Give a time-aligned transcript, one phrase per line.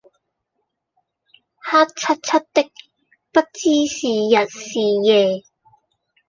[1.59, 2.71] 黑漆漆的，
[3.31, 5.43] 不知是日是夜。